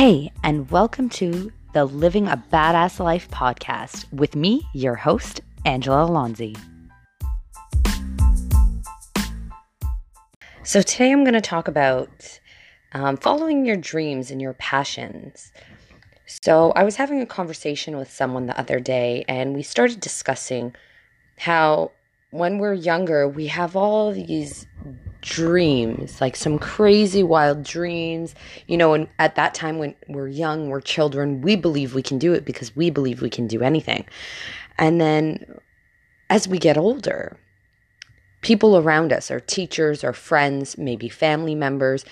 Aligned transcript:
Hey, 0.00 0.32
and 0.42 0.70
welcome 0.70 1.10
to 1.10 1.52
the 1.74 1.84
Living 1.84 2.26
a 2.26 2.42
Badass 2.50 3.00
Life 3.00 3.30
podcast 3.30 4.10
with 4.10 4.34
me, 4.34 4.66
your 4.72 4.94
host, 4.94 5.42
Angela 5.66 6.08
Alonzi. 6.08 6.56
So, 10.62 10.80
today 10.80 11.12
I'm 11.12 11.22
going 11.22 11.34
to 11.34 11.42
talk 11.42 11.68
about 11.68 12.40
um, 12.92 13.18
following 13.18 13.66
your 13.66 13.76
dreams 13.76 14.30
and 14.30 14.40
your 14.40 14.54
passions. 14.54 15.52
So, 16.24 16.70
I 16.70 16.82
was 16.82 16.96
having 16.96 17.20
a 17.20 17.26
conversation 17.26 17.98
with 17.98 18.10
someone 18.10 18.46
the 18.46 18.58
other 18.58 18.80
day, 18.80 19.26
and 19.28 19.54
we 19.54 19.62
started 19.62 20.00
discussing 20.00 20.74
how 21.36 21.90
when 22.30 22.56
we're 22.56 22.72
younger, 22.72 23.28
we 23.28 23.48
have 23.48 23.76
all 23.76 24.14
these 24.14 24.66
dreams, 25.20 26.20
like 26.20 26.36
some 26.36 26.58
crazy 26.58 27.22
wild 27.22 27.62
dreams. 27.62 28.34
You 28.66 28.76
know, 28.76 28.94
and 28.94 29.08
at 29.18 29.34
that 29.36 29.54
time 29.54 29.78
when 29.78 29.94
we're 30.08 30.28
young, 30.28 30.68
we're 30.68 30.80
children, 30.80 31.40
we 31.40 31.56
believe 31.56 31.94
we 31.94 32.02
can 32.02 32.18
do 32.18 32.32
it 32.32 32.44
because 32.44 32.74
we 32.76 32.90
believe 32.90 33.22
we 33.22 33.30
can 33.30 33.46
do 33.46 33.62
anything. 33.62 34.06
And 34.78 35.00
then 35.00 35.60
as 36.28 36.48
we 36.48 36.58
get 36.58 36.78
older, 36.78 37.36
people 38.40 38.76
around 38.76 39.12
us, 39.12 39.30
our 39.30 39.40
teachers, 39.40 40.02
our 40.04 40.12
friends, 40.12 40.78
maybe 40.78 41.08
family 41.08 41.54
members, 41.54 42.04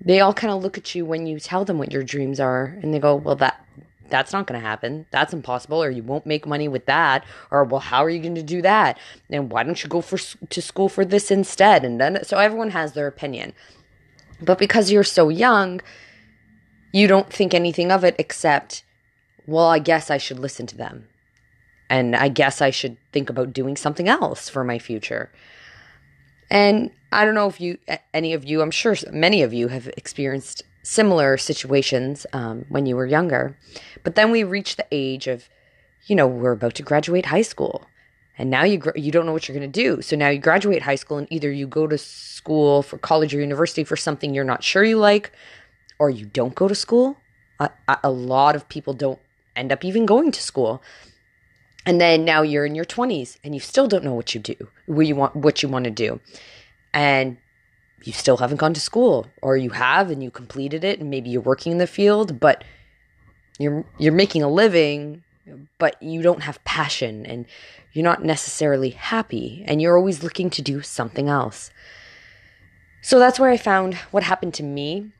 they 0.00 0.20
all 0.20 0.32
kind 0.32 0.52
of 0.52 0.62
look 0.62 0.78
at 0.78 0.94
you 0.94 1.04
when 1.04 1.26
you 1.26 1.38
tell 1.40 1.64
them 1.64 1.78
what 1.78 1.92
your 1.92 2.02
dreams 2.02 2.40
are 2.40 2.78
and 2.82 2.94
they 2.94 2.98
go, 2.98 3.14
"Well, 3.14 3.36
that 3.36 3.64
that's 4.10 4.32
not 4.32 4.46
going 4.46 4.60
to 4.60 4.66
happen. 4.66 5.06
That's 5.10 5.32
impossible, 5.32 5.82
or 5.82 5.90
you 5.90 6.02
won't 6.02 6.26
make 6.26 6.46
money 6.46 6.68
with 6.68 6.86
that. 6.86 7.24
Or, 7.50 7.64
well, 7.64 7.80
how 7.80 8.04
are 8.04 8.10
you 8.10 8.20
going 8.20 8.34
to 8.34 8.42
do 8.42 8.62
that? 8.62 8.98
And 9.30 9.50
why 9.50 9.62
don't 9.62 9.82
you 9.82 9.88
go 9.88 10.00
for 10.00 10.18
to 10.18 10.62
school 10.62 10.88
for 10.88 11.04
this 11.04 11.30
instead? 11.30 11.84
And 11.84 12.00
then, 12.00 12.24
so 12.24 12.38
everyone 12.38 12.70
has 12.70 12.92
their 12.92 13.06
opinion. 13.06 13.52
But 14.40 14.58
because 14.58 14.90
you're 14.90 15.04
so 15.04 15.28
young, 15.28 15.80
you 16.92 17.06
don't 17.06 17.32
think 17.32 17.54
anything 17.54 17.90
of 17.90 18.04
it 18.04 18.14
except, 18.18 18.84
well, 19.46 19.66
I 19.68 19.78
guess 19.78 20.10
I 20.10 20.18
should 20.18 20.38
listen 20.38 20.66
to 20.68 20.76
them. 20.76 21.08
And 21.90 22.14
I 22.14 22.28
guess 22.28 22.60
I 22.60 22.70
should 22.70 22.96
think 23.12 23.30
about 23.30 23.52
doing 23.52 23.76
something 23.76 24.08
else 24.08 24.48
for 24.48 24.62
my 24.62 24.78
future. 24.78 25.30
And 26.50 26.90
I 27.12 27.24
don't 27.24 27.34
know 27.34 27.48
if 27.48 27.60
you, 27.60 27.78
any 28.12 28.32
of 28.34 28.44
you, 28.44 28.62
I'm 28.62 28.70
sure 28.70 28.94
many 29.10 29.42
of 29.42 29.52
you 29.52 29.68
have 29.68 29.88
experienced 29.96 30.62
similar 30.88 31.36
situations 31.36 32.26
um, 32.32 32.64
when 32.70 32.86
you 32.86 32.96
were 32.96 33.04
younger. 33.04 33.54
But 34.04 34.14
then 34.14 34.30
we 34.30 34.42
reach 34.42 34.76
the 34.76 34.86
age 34.90 35.26
of, 35.26 35.46
you 36.06 36.16
know, 36.16 36.26
we're 36.26 36.52
about 36.52 36.74
to 36.76 36.82
graduate 36.82 37.26
high 37.26 37.42
school. 37.42 37.86
And 38.38 38.48
now 38.50 38.64
you 38.64 38.80
you 38.94 39.12
don't 39.12 39.26
know 39.26 39.32
what 39.32 39.46
you're 39.46 39.58
going 39.58 39.70
to 39.70 39.84
do. 39.86 40.00
So 40.00 40.16
now 40.16 40.28
you 40.28 40.38
graduate 40.38 40.82
high 40.82 40.94
school 40.94 41.18
and 41.18 41.26
either 41.30 41.50
you 41.50 41.66
go 41.66 41.86
to 41.86 41.98
school 41.98 42.82
for 42.82 42.96
college 42.96 43.34
or 43.34 43.40
university 43.40 43.84
for 43.84 43.96
something 43.96 44.32
you're 44.32 44.44
not 44.44 44.64
sure 44.64 44.84
you 44.84 44.96
like 44.96 45.32
or 45.98 46.08
you 46.08 46.24
don't 46.24 46.54
go 46.54 46.68
to 46.68 46.74
school. 46.74 47.18
A, 47.60 47.70
a 48.02 48.10
lot 48.10 48.56
of 48.56 48.68
people 48.68 48.94
don't 48.94 49.18
end 49.56 49.72
up 49.72 49.84
even 49.84 50.06
going 50.06 50.32
to 50.32 50.40
school. 50.40 50.82
And 51.84 52.00
then 52.00 52.24
now 52.24 52.42
you're 52.42 52.64
in 52.64 52.74
your 52.74 52.84
20s 52.84 53.38
and 53.42 53.54
you 53.54 53.60
still 53.60 53.88
don't 53.88 54.04
know 54.04 54.14
what 54.14 54.34
you 54.34 54.40
do, 54.40 54.56
what 54.86 55.06
you 55.06 55.16
want 55.16 55.36
what 55.36 55.62
you 55.62 55.68
want 55.68 55.84
to 55.84 55.90
do. 55.90 56.20
And 56.94 57.36
you 58.04 58.12
still 58.12 58.36
haven't 58.36 58.58
gone 58.58 58.74
to 58.74 58.80
school 58.80 59.26
or 59.42 59.56
you 59.56 59.70
have 59.70 60.10
and 60.10 60.22
you 60.22 60.30
completed 60.30 60.84
it 60.84 61.00
and 61.00 61.10
maybe 61.10 61.30
you're 61.30 61.40
working 61.40 61.72
in 61.72 61.78
the 61.78 61.86
field 61.86 62.38
but 62.38 62.64
you're 63.58 63.84
you're 63.98 64.12
making 64.12 64.42
a 64.42 64.48
living 64.48 65.22
but 65.78 66.00
you 66.02 66.22
don't 66.22 66.42
have 66.42 66.62
passion 66.64 67.26
and 67.26 67.46
you're 67.92 68.04
not 68.04 68.24
necessarily 68.24 68.90
happy 68.90 69.64
and 69.66 69.80
you're 69.80 69.96
always 69.96 70.22
looking 70.22 70.50
to 70.50 70.62
do 70.62 70.82
something 70.82 71.28
else. 71.28 71.70
So 73.02 73.18
that's 73.18 73.40
where 73.40 73.50
i 73.50 73.56
found 73.56 73.94
what 74.10 74.22
happened 74.22 74.54
to 74.54 74.62
me 74.62 75.12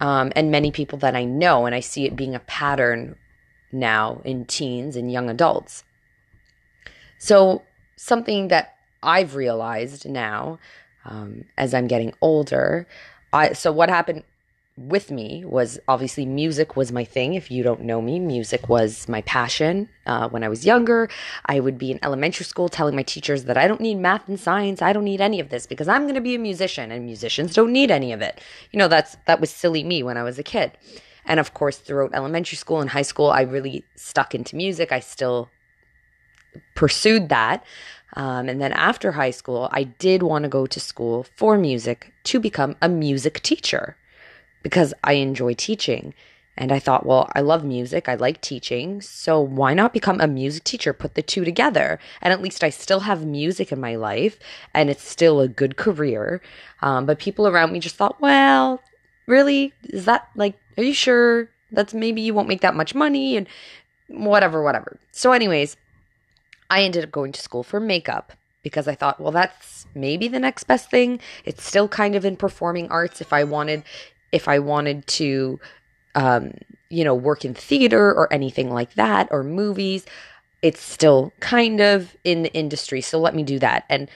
um, 0.00 0.32
and 0.36 0.50
many 0.50 0.70
people 0.70 0.98
that 0.98 1.16
i 1.16 1.24
know 1.24 1.66
and 1.66 1.74
i 1.74 1.80
see 1.80 2.06
it 2.06 2.16
being 2.16 2.34
a 2.34 2.40
pattern 2.40 3.16
now 3.72 4.22
in 4.24 4.44
teens 4.46 4.96
and 4.96 5.12
young 5.12 5.28
adults. 5.28 5.84
So 7.18 7.62
something 7.96 8.48
that 8.48 8.74
i've 9.02 9.34
realized 9.34 10.08
now 10.08 10.58
um, 11.08 11.44
as 11.56 11.74
I'm 11.74 11.86
getting 11.86 12.12
older. 12.20 12.86
I 13.32 13.52
so 13.52 13.72
what 13.72 13.88
happened 13.88 14.22
with 14.76 15.10
me 15.10 15.44
was 15.44 15.80
obviously 15.88 16.24
music 16.24 16.76
was 16.76 16.92
my 16.92 17.04
thing. 17.04 17.34
If 17.34 17.50
you 17.50 17.64
don't 17.64 17.80
know 17.80 18.00
me, 18.00 18.20
music 18.20 18.68
was 18.68 19.08
my 19.08 19.22
passion. 19.22 19.88
Uh, 20.06 20.28
when 20.28 20.44
I 20.44 20.48
was 20.48 20.64
younger, 20.64 21.08
I 21.46 21.58
would 21.58 21.78
be 21.78 21.90
in 21.90 21.98
elementary 22.02 22.44
school 22.44 22.68
telling 22.68 22.94
my 22.94 23.02
teachers 23.02 23.44
that 23.44 23.56
I 23.56 23.66
don't 23.66 23.80
need 23.80 23.96
math 23.96 24.28
and 24.28 24.38
science. 24.38 24.80
I 24.80 24.92
don't 24.92 25.04
need 25.04 25.20
any 25.20 25.40
of 25.40 25.48
this 25.48 25.66
because 25.66 25.88
I'm 25.88 26.02
going 26.02 26.14
to 26.14 26.20
be 26.20 26.36
a 26.36 26.38
musician, 26.38 26.92
and 26.92 27.04
musicians 27.04 27.54
don't 27.54 27.72
need 27.72 27.90
any 27.90 28.12
of 28.12 28.22
it. 28.22 28.40
You 28.70 28.78
know, 28.78 28.88
that's 28.88 29.16
that 29.26 29.40
was 29.40 29.50
silly 29.50 29.82
me 29.82 30.02
when 30.02 30.16
I 30.16 30.22
was 30.22 30.38
a 30.38 30.44
kid. 30.44 30.72
And 31.24 31.40
of 31.40 31.52
course, 31.54 31.76
throughout 31.76 32.14
elementary 32.14 32.56
school 32.56 32.80
and 32.80 32.90
high 32.90 33.02
school, 33.02 33.30
I 33.30 33.42
really 33.42 33.84
stuck 33.96 34.34
into 34.34 34.56
music. 34.56 34.92
I 34.92 35.00
still 35.00 35.50
pursued 36.74 37.28
that. 37.28 37.64
Um, 38.14 38.48
and 38.48 38.60
then 38.60 38.72
after 38.72 39.12
high 39.12 39.30
school, 39.30 39.68
I 39.72 39.84
did 39.84 40.22
want 40.22 40.44
to 40.44 40.48
go 40.48 40.66
to 40.66 40.80
school 40.80 41.26
for 41.36 41.58
music 41.58 42.12
to 42.24 42.40
become 42.40 42.76
a 42.80 42.88
music 42.88 43.42
teacher 43.42 43.96
because 44.62 44.94
I 45.04 45.14
enjoy 45.14 45.54
teaching. 45.54 46.14
And 46.56 46.72
I 46.72 46.80
thought, 46.80 47.06
well, 47.06 47.30
I 47.36 47.40
love 47.40 47.62
music. 47.62 48.08
I 48.08 48.16
like 48.16 48.40
teaching. 48.40 49.00
So 49.00 49.40
why 49.40 49.74
not 49.74 49.92
become 49.92 50.20
a 50.20 50.26
music 50.26 50.64
teacher? 50.64 50.92
Put 50.92 51.14
the 51.14 51.22
two 51.22 51.44
together. 51.44 52.00
And 52.20 52.32
at 52.32 52.42
least 52.42 52.64
I 52.64 52.70
still 52.70 53.00
have 53.00 53.24
music 53.24 53.70
in 53.70 53.80
my 53.80 53.94
life 53.94 54.40
and 54.74 54.90
it's 54.90 55.08
still 55.08 55.40
a 55.40 55.46
good 55.46 55.76
career. 55.76 56.42
Um, 56.82 57.06
but 57.06 57.20
people 57.20 57.46
around 57.46 57.72
me 57.72 57.78
just 57.78 57.94
thought, 57.94 58.20
well, 58.20 58.82
really? 59.26 59.72
Is 59.84 60.06
that 60.06 60.28
like, 60.34 60.58
are 60.76 60.82
you 60.82 60.94
sure? 60.94 61.48
That's 61.70 61.94
maybe 61.94 62.22
you 62.22 62.34
won't 62.34 62.48
make 62.48 62.62
that 62.62 62.74
much 62.74 62.92
money 62.92 63.36
and 63.36 63.46
whatever, 64.08 64.62
whatever. 64.62 64.98
So, 65.12 65.32
anyways, 65.32 65.76
I 66.70 66.82
ended 66.82 67.04
up 67.04 67.10
going 67.10 67.32
to 67.32 67.40
school 67.40 67.62
for 67.62 67.80
makeup 67.80 68.32
because 68.62 68.88
I 68.88 68.94
thought, 68.94 69.20
well, 69.20 69.32
that's 69.32 69.86
maybe 69.94 70.28
the 70.28 70.38
next 70.38 70.64
best 70.64 70.90
thing. 70.90 71.20
It's 71.44 71.64
still 71.64 71.88
kind 71.88 72.14
of 72.14 72.24
in 72.24 72.36
performing 72.36 72.90
arts 72.90 73.20
if 73.20 73.32
I 73.32 73.44
wanted 73.44 73.84
if 74.30 74.46
I 74.46 74.58
wanted 74.58 75.06
to 75.06 75.58
um, 76.14 76.52
you 76.90 77.04
know, 77.04 77.14
work 77.14 77.44
in 77.44 77.54
theater 77.54 78.12
or 78.12 78.32
anything 78.32 78.70
like 78.70 78.94
that 78.94 79.28
or 79.30 79.42
movies, 79.42 80.06
it's 80.62 80.80
still 80.80 81.32
kind 81.40 81.80
of 81.80 82.16
in 82.24 82.42
the 82.42 82.52
industry. 82.52 83.00
So 83.00 83.18
let 83.20 83.34
me 83.34 83.42
do 83.42 83.58
that. 83.58 83.84
And 83.88 84.10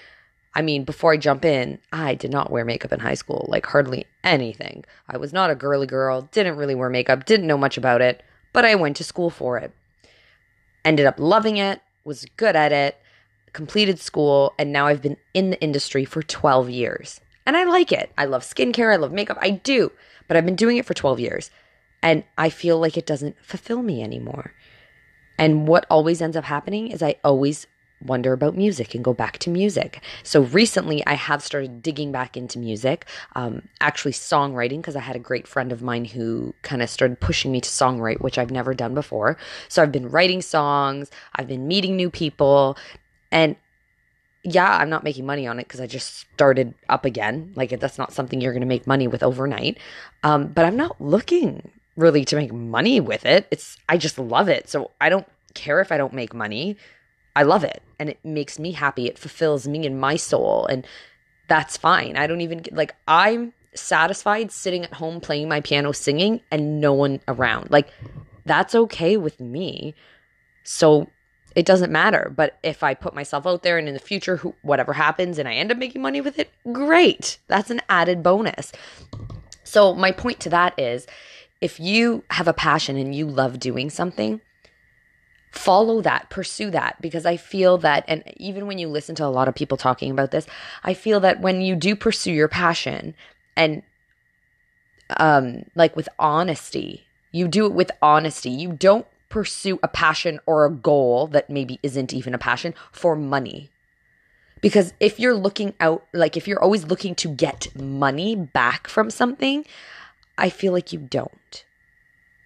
I 0.55 0.63
mean, 0.63 0.85
before 0.85 1.13
I 1.13 1.17
jump 1.17 1.45
in, 1.45 1.79
I 1.93 2.15
did 2.15 2.31
not 2.31 2.51
wear 2.51 2.65
makeup 2.65 2.93
in 2.93 3.01
high 3.01 3.15
school, 3.15 3.47
like 3.49 3.67
hardly 3.67 4.07
anything. 4.25 4.85
I 5.09 5.17
was 5.17 5.33
not 5.33 5.51
a 5.51 5.55
girly 5.55 5.87
girl, 5.87 6.29
didn't 6.33 6.57
really 6.57 6.75
wear 6.75 6.91
makeup, 6.91 7.25
didn't 7.25 7.47
know 7.47 7.57
much 7.57 7.79
about 7.79 8.01
it, 8.01 8.23
but 8.53 8.65
I 8.65 8.75
went 8.75 8.97
to 8.97 9.05
school 9.05 9.31
for 9.31 9.59
it. 9.59 9.73
Ended 10.85 11.07
up 11.07 11.19
loving 11.19 11.57
it, 11.59 11.81
was 12.05 12.27
good 12.37 12.57
at 12.57 12.73
it, 12.73 12.99
completed 13.53 13.99
school, 13.99 14.55
and 14.59 14.73
now 14.73 14.87
I've 14.87 15.03
been 15.03 15.17
in 15.35 15.51
the 15.51 15.61
industry 15.61 16.05
for 16.05 16.23
12 16.23 16.71
years. 16.71 17.21
And 17.45 17.57
I 17.57 17.65
like 17.65 17.93
it. 17.93 18.13
I 18.17 18.25
love 18.25 18.43
skincare, 18.43 18.93
I 18.93 18.97
love 18.97 19.13
makeup, 19.13 19.39
I 19.41 19.51
do, 19.51 19.93
but 20.29 20.37
I've 20.37 20.47
been 20.47 20.57
doing 20.57 20.77
it 20.77 20.87
for 20.87 20.95
12 20.95 21.21
years. 21.21 21.51
And 22.03 22.25
I 22.37 22.49
feel 22.51 22.79
like 22.79 22.97
it 22.97 23.07
doesn't 23.07 23.37
fulfill 23.43 23.83
me 23.83 24.03
anymore. 24.03 24.53
And 25.39 25.67
what 25.67 25.87
always 25.91 26.21
ends 26.21 26.37
up 26.37 26.45
happening 26.45 26.89
is 26.89 27.03
I 27.03 27.17
always 27.25 27.67
wonder 28.05 28.33
about 28.33 28.57
music 28.57 28.95
and 28.95 29.05
go 29.05 29.13
back 29.15 29.39
to 29.39 29.51
music. 29.51 30.03
So 30.23 30.43
recently, 30.43 31.05
I 31.07 31.15
have 31.15 31.43
started 31.43 31.83
digging 31.83 32.13
back 32.13 32.37
into 32.37 32.59
music, 32.59 33.07
um, 33.35 33.69
actually 33.81 34.13
songwriting, 34.13 34.79
because 34.79 34.97
I 34.97 35.01
had 35.01 35.17
a 35.17 35.21
great 35.21 35.47
friend 35.47 35.73
of 35.73 35.83
mine 35.83 36.05
who 36.05 36.55
kind 36.63 36.83
of 36.83 36.91
started 36.91 37.21
pushing 37.21 37.53
me 37.53 37.61
to 37.61 37.69
songwrite, 37.69 38.21
which 38.21 38.39
I've 38.39 38.51
never 38.51 38.75
done 38.75 38.95
before. 38.95 39.37
So 39.69 39.83
I've 39.83 39.93
been 39.93 40.09
writing 40.09 40.43
songs, 40.43 41.11
I've 41.37 41.49
been 41.49 41.67
meeting 41.69 41.97
new 41.97 42.11
people, 42.11 42.77
and 43.31 43.57
yeah, 44.45 44.77
I'm 44.77 44.91
not 44.91 45.05
making 45.05 45.25
money 45.25 45.47
on 45.47 45.61
it 45.61 45.69
because 45.69 45.81
I 45.81 45.87
just 45.87 46.27
started 46.35 46.75
up 46.89 47.05
again. 47.05 47.53
Like 47.55 47.79
that's 47.79 47.99
not 47.99 48.13
something 48.13 48.41
you're 48.41 48.53
going 48.53 48.63
to 48.63 48.67
make 48.67 48.87
money 48.87 49.07
with 49.07 49.23
overnight. 49.23 49.79
Um, 50.23 50.49
but 50.49 50.65
I'm 50.65 50.77
not 50.77 51.01
looking 51.01 51.71
really 51.97 52.25
to 52.25 52.37
make 52.37 52.53
money 52.53 53.01
with 53.01 53.25
it. 53.25 53.47
It's 53.51 53.77
I 53.89 53.97
just 53.97 54.19
love 54.19 54.49
it. 54.49 54.69
So 54.69 54.91
I 55.01 55.09
don't 55.09 55.27
care 55.55 55.81
if 55.81 55.93
I 55.93 55.97
don't 55.97 56.13
make 56.13 56.35
money. 56.35 56.77
I 57.35 57.43
love 57.45 57.65
it 57.65 57.83
and 57.99 58.09
it 58.09 58.19
makes 58.25 58.59
me 58.59 58.73
happy. 58.73 59.07
It 59.07 59.19
fulfills 59.19 59.67
me 59.67 59.87
and 59.87 60.01
my 60.01 60.17
soul. 60.17 60.67
And 60.67 60.87
that's 61.49 61.77
fine. 61.77 62.17
I 62.17 62.27
don't 62.27 62.41
even 62.41 62.65
like, 62.73 62.95
I'm 63.09 63.53
satisfied 63.75 64.53
sitting 64.53 64.85
at 64.85 64.95
home 64.95 65.21
playing 65.21 65.49
my 65.49 65.61
piano, 65.61 65.93
singing, 65.93 66.41
and 66.51 66.81
no 66.81 66.93
one 66.93 67.21
around. 67.29 67.71
Like, 67.71 67.89
that's 68.45 68.75
okay 68.75 69.17
with 69.17 69.41
me. 69.41 69.95
So 70.65 71.09
it 71.55 71.67
doesn't 71.67 71.93
matter. 71.93 72.33
But 72.35 72.59
if 72.63 72.83
I 72.83 72.95
put 72.95 73.15
myself 73.15 73.47
out 73.47 73.63
there 73.63 73.79
and 73.79 73.89
in 73.89 73.95
the 73.95 74.01
future, 74.01 74.37
who, 74.37 74.55
whatever 74.63 74.93
happens 74.93 75.39
and 75.39 75.49
I 75.49 75.55
end 75.55 75.71
up 75.71 75.79
making 75.79 76.03
money 76.03 76.21
with 76.21 76.39
it, 76.39 76.51
great. 76.73 77.39
That's 77.49 77.71
an 77.71 77.81
added 77.89 78.23
bonus. 78.23 78.73
So, 79.65 79.95
my 79.95 80.13
point 80.13 80.41
to 80.41 80.51
that 80.51 80.79
is 80.79 81.07
if 81.61 81.81
you 81.81 82.25
have 82.31 82.49
a 82.49 82.53
passion 82.53 82.97
and 82.97 83.15
you 83.15 83.27
love 83.27 83.59
doing 83.59 83.89
something, 83.89 84.41
follow 85.53 86.01
that, 86.03 86.29
pursue 86.31 86.71
that, 86.73 87.01
because 87.01 87.25
I 87.25 87.37
feel 87.37 87.79
that, 87.79 88.05
and 88.09 88.25
even 88.37 88.67
when 88.67 88.79
you 88.79 88.89
listen 88.89 89.15
to 89.17 89.25
a 89.25 89.29
lot 89.29 89.47
of 89.49 89.55
people 89.55 89.77
talking 89.77 90.11
about 90.11 90.33
this, 90.33 90.47
I 90.83 90.95
feel 90.95 91.21
that 91.21 91.41
when 91.41 91.61
you 91.61 91.77
do 91.77 91.95
pursue 91.95 92.33
your 92.33 92.49
passion 92.49 93.15
and 93.57 93.83
um, 95.19 95.65
like 95.75 95.95
with 95.95 96.09
honesty 96.19 97.07
You 97.33 97.49
do 97.49 97.67
it 97.67 97.73
with 97.73 97.91
honesty. 98.01 98.51
You 98.51 98.73
don't 98.73 99.07
pursue 99.31 99.81
a 99.83 99.89
passion 99.89 100.39
or 100.45 100.67
a 100.67 100.71
goal 100.71 101.27
that 101.29 101.49
maybe 101.49 101.81
isn't 101.83 102.13
even 102.13 102.35
a 102.35 102.39
passion 102.39 102.75
for 102.93 103.17
money. 103.17 103.71
Because 104.61 104.93
if 105.01 105.19
you're 105.19 105.35
looking 105.35 105.75
out, 105.81 106.07
like 106.13 106.37
if 106.37 106.47
you're 106.47 106.63
always 106.63 106.85
looking 106.85 107.15
to 107.17 107.29
get 107.29 107.75
money 107.75 108.37
back 108.37 108.87
from 108.87 109.11
something, 109.11 109.65
I 110.39 110.51
feel 110.51 110.73
like 110.73 110.93
you 110.93 111.01
don't. 111.01 111.65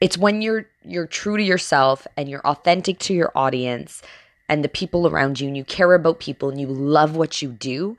It's 0.01 0.19
when 0.19 0.43
you're 0.43 0.67
you're 0.85 1.07
true 1.07 1.37
to 1.37 1.43
yourself 1.43 2.07
and 2.17 2.29
you're 2.29 2.47
authentic 2.47 2.99
to 3.01 3.15
your 3.15 3.33
audience 3.35 4.03
and 4.49 4.63
the 4.63 4.69
people 4.69 5.07
around 5.07 5.41
you 5.41 5.49
and 5.49 5.57
you 5.57 5.65
care 5.65 5.95
about 5.95 6.21
people 6.21 6.49
and 6.49 6.61
you 6.61 6.67
love 6.67 7.17
what 7.17 7.43
you 7.43 7.51
do, 7.51 7.97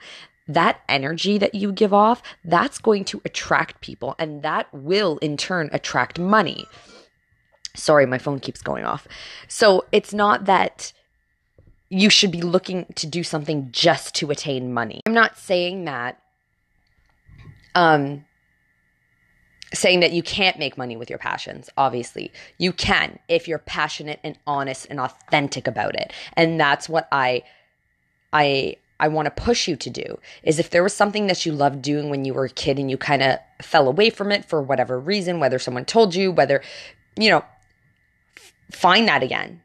that 0.47 0.81
energy 0.88 1.38
that 1.38 1.55
you 1.55 1.71
give 1.71 1.94
off, 1.94 2.21
that's 2.45 2.77
going 2.77 3.03
to 3.05 3.21
attract 3.25 3.81
people 3.81 4.15
and 4.17 4.44
that 4.44 4.67
will 4.73 5.17
in 5.17 5.38
turn 5.38 5.69
attract 5.73 6.19
money. 6.19 6.65
Sorry, 7.75 8.05
my 8.05 8.17
phone 8.17 8.39
keeps 8.39 8.61
going 8.61 8.85
off. 8.85 9.07
So 9.47 9.85
it's 9.91 10.13
not 10.13 10.45
that 10.45 10.94
you 11.89 12.09
should 12.09 12.31
be 12.31 12.41
looking 12.41 12.85
to 12.95 13.07
do 13.07 13.23
something 13.23 13.69
just 13.71 14.15
to 14.15 14.31
attain 14.31 14.73
money. 14.73 15.01
I'm 15.05 15.13
not 15.13 15.38
saying 15.38 15.85
that 15.85 16.21
um 17.75 18.25
saying 19.73 19.99
that 19.99 20.13
you 20.13 20.23
can't 20.23 20.59
make 20.59 20.77
money 20.77 20.95
with 20.95 21.09
your 21.09 21.19
passions. 21.19 21.69
Obviously, 21.77 22.31
you 22.57 22.71
can 22.71 23.19
if 23.27 23.47
you're 23.47 23.59
passionate 23.59 24.19
and 24.23 24.37
honest 24.47 24.87
and 24.89 24.99
authentic 24.99 25.67
about 25.67 25.95
it. 25.95 26.13
And 26.33 26.59
that's 26.59 26.87
what 26.87 27.07
I 27.11 27.43
I 28.31 28.77
I 28.99 29.09
want 29.09 29.25
to 29.25 29.43
push 29.43 29.67
you 29.67 29.75
to 29.75 29.89
do 29.89 30.19
is 30.41 30.57
if 30.57 30.69
there 30.69 30.83
was 30.83 30.93
something 30.93 31.27
that 31.27 31.45
you 31.45 31.51
loved 31.51 31.81
doing 31.81 32.09
when 32.09 32.25
you 32.25 32.33
were 32.33 32.45
a 32.45 32.49
kid 32.49 32.79
and 32.79 32.89
you 32.89 32.97
kind 32.97 33.21
of 33.21 33.39
fell 33.61 33.87
away 33.87 34.09
from 34.09 34.31
it 34.31 34.45
for 34.45 34.61
whatever 34.61 34.99
reason, 34.99 35.39
whether 35.39 35.59
someone 35.59 35.85
told 35.85 36.15
you, 36.15 36.31
whether 36.31 36.61
you 37.17 37.29
know, 37.29 37.43
find 38.71 39.07
that 39.07 39.23
again. 39.23 39.61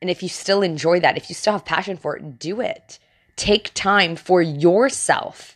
And 0.00 0.10
if 0.10 0.22
you 0.22 0.28
still 0.28 0.62
enjoy 0.62 1.00
that, 1.00 1.16
if 1.16 1.28
you 1.28 1.34
still 1.34 1.54
have 1.54 1.64
passion 1.64 1.96
for 1.96 2.16
it, 2.16 2.38
do 2.38 2.60
it. 2.60 2.98
Take 3.36 3.72
time 3.74 4.16
for 4.16 4.42
yourself 4.42 5.55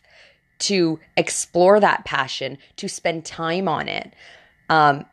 to 0.60 1.00
explore 1.16 1.80
that 1.80 2.04
passion, 2.04 2.58
to 2.76 2.88
spend 2.88 3.24
time 3.24 3.68
on 3.68 3.88
it. 3.88 4.12
Um, 4.68 5.04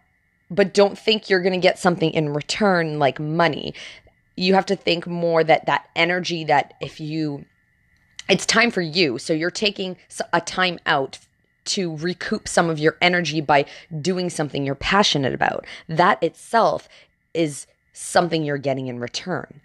but 0.50 0.74
don't 0.74 0.98
think 0.98 1.30
you're 1.30 1.42
going 1.42 1.54
to 1.54 1.60
get 1.60 1.80
something 1.80 2.12
in 2.12 2.34
return 2.34 3.00
like 3.00 3.20
money. 3.20 3.74
You 4.36 4.54
have 4.54 4.66
to 4.68 4.76
think 4.76 5.08
more 5.08 5.44
that 5.44 5.66
that 5.66 5.90
energy 5.96 6.44
that 6.46 6.76
if 6.80 7.00
you, 7.00 7.46
it's 8.30 8.46
time 8.46 8.72
for 8.72 8.82
you. 8.82 9.18
So 9.18 9.34
you're 9.34 9.52
taking 9.52 9.98
a 10.32 10.42
time 10.42 10.80
out 10.86 11.20
to 11.66 11.98
recoup 11.98 12.48
some 12.48 12.70
of 12.70 12.80
your 12.80 12.98
energy 13.02 13.42
by 13.42 13.66
doing 14.02 14.30
something 14.30 14.66
you're 14.66 14.76
passionate 14.76 15.34
about. 15.34 15.66
That 15.90 16.22
itself 16.24 16.88
is 17.34 17.68
something 17.92 18.44
you're 18.44 18.58
getting 18.58 18.88
in 18.88 19.00
return. 19.00 19.60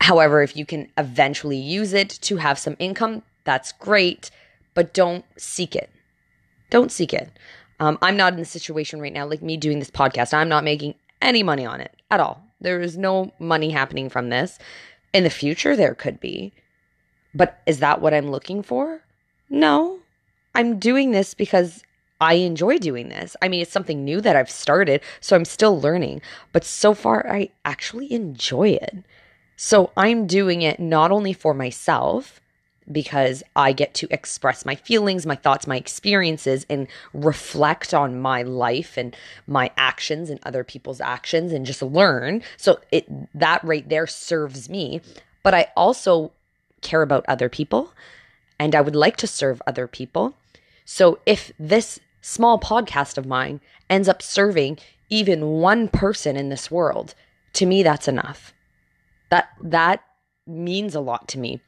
However, 0.00 0.42
if 0.42 0.56
you 0.56 0.66
can 0.66 0.90
eventually 0.98 1.56
use 1.56 1.92
it 1.92 2.10
to 2.22 2.36
have 2.36 2.58
some 2.58 2.76
income, 2.78 3.22
that's 3.44 3.72
great 3.72 4.30
but 4.74 4.94
don't 4.94 5.24
seek 5.36 5.74
it. 5.76 5.90
Don't 6.70 6.92
seek 6.92 7.12
it. 7.12 7.30
Um, 7.80 7.98
I'm 8.00 8.16
not 8.16 8.32
in 8.32 8.38
a 8.40 8.44
situation 8.44 9.00
right 9.00 9.12
now, 9.12 9.26
like 9.26 9.42
me 9.42 9.56
doing 9.56 9.78
this 9.78 9.90
podcast. 9.90 10.32
I'm 10.32 10.48
not 10.48 10.64
making 10.64 10.94
any 11.20 11.42
money 11.42 11.66
on 11.66 11.80
it 11.80 11.94
at 12.10 12.20
all. 12.20 12.44
There 12.60 12.80
is 12.80 12.96
no 12.96 13.32
money 13.38 13.70
happening 13.70 14.08
from 14.08 14.28
this. 14.28 14.58
In 15.12 15.24
the 15.24 15.30
future, 15.30 15.76
there 15.76 15.94
could 15.94 16.20
be. 16.20 16.52
But 17.34 17.60
is 17.66 17.80
that 17.80 18.00
what 18.00 18.14
I'm 18.14 18.30
looking 18.30 18.62
for? 18.62 19.02
No. 19.50 19.98
I'm 20.54 20.78
doing 20.78 21.10
this 21.10 21.34
because 21.34 21.82
I 22.20 22.34
enjoy 22.34 22.78
doing 22.78 23.08
this. 23.08 23.36
I 23.42 23.48
mean, 23.48 23.62
it's 23.62 23.72
something 23.72 24.04
new 24.04 24.20
that 24.20 24.36
I've 24.36 24.50
started, 24.50 25.00
so 25.20 25.34
I'm 25.34 25.44
still 25.44 25.80
learning. 25.80 26.22
But 26.52 26.64
so 26.64 26.94
far, 26.94 27.28
I 27.28 27.50
actually 27.64 28.12
enjoy 28.12 28.68
it. 28.68 28.98
So 29.56 29.90
I'm 29.96 30.26
doing 30.26 30.62
it 30.62 30.78
not 30.78 31.10
only 31.10 31.32
for 31.32 31.52
myself, 31.52 32.40
because 32.90 33.42
I 33.54 33.72
get 33.72 33.94
to 33.94 34.08
express 34.10 34.64
my 34.64 34.74
feelings, 34.74 35.26
my 35.26 35.36
thoughts, 35.36 35.66
my 35.66 35.76
experiences, 35.76 36.66
and 36.68 36.88
reflect 37.12 37.94
on 37.94 38.20
my 38.20 38.42
life 38.42 38.96
and 38.96 39.16
my 39.46 39.70
actions 39.76 40.30
and 40.30 40.40
other 40.42 40.64
people's 40.64 41.00
actions 41.00 41.52
and 41.52 41.66
just 41.66 41.82
learn. 41.82 42.42
So 42.56 42.80
it 42.90 43.06
that 43.38 43.62
right 43.64 43.88
there 43.88 44.06
serves 44.06 44.68
me. 44.68 45.00
But 45.42 45.54
I 45.54 45.68
also 45.76 46.32
care 46.80 47.02
about 47.02 47.24
other 47.28 47.48
people 47.48 47.92
and 48.58 48.74
I 48.74 48.80
would 48.80 48.96
like 48.96 49.16
to 49.18 49.26
serve 49.26 49.62
other 49.66 49.86
people. 49.86 50.34
So 50.84 51.18
if 51.26 51.52
this 51.58 52.00
small 52.20 52.58
podcast 52.58 53.18
of 53.18 53.26
mine 53.26 53.60
ends 53.88 54.08
up 54.08 54.22
serving 54.22 54.78
even 55.10 55.46
one 55.46 55.88
person 55.88 56.36
in 56.36 56.48
this 56.48 56.70
world, 56.70 57.14
to 57.54 57.66
me 57.66 57.82
that's 57.82 58.08
enough. 58.08 58.52
That 59.30 59.48
that 59.62 60.04
means 60.46 60.94
a 60.94 61.00
lot 61.00 61.28
to 61.28 61.38
me 61.38 61.60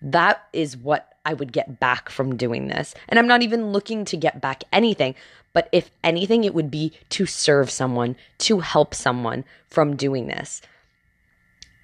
that 0.00 0.46
is 0.52 0.76
what 0.76 1.12
I 1.24 1.34
would 1.34 1.52
get 1.52 1.80
back 1.80 2.08
from 2.08 2.36
doing 2.36 2.68
this. 2.68 2.94
And 3.08 3.18
I'm 3.18 3.26
not 3.26 3.42
even 3.42 3.72
looking 3.72 4.04
to 4.06 4.16
get 4.16 4.40
back 4.40 4.64
anything, 4.72 5.14
but 5.52 5.68
if 5.72 5.90
anything, 6.02 6.44
it 6.44 6.54
would 6.54 6.70
be 6.70 6.92
to 7.10 7.26
serve 7.26 7.70
someone, 7.70 8.16
to 8.38 8.60
help 8.60 8.94
someone 8.94 9.44
from 9.68 9.96
doing 9.96 10.26
this. 10.26 10.62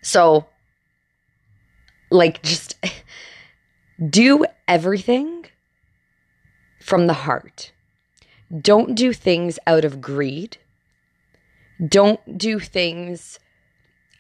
So, 0.03 0.47
like, 2.11 2.43
just 2.43 2.77
do 4.11 4.45
everything 4.69 5.47
from 6.81 7.07
the 7.07 7.15
heart. 7.15 7.73
Don't 8.61 8.95
do 8.95 9.13
things 9.13 9.59
out 9.67 9.85
of 9.85 10.01
greed. 10.01 10.59
Don't 11.87 12.39
do 12.39 12.61
things 12.61 13.39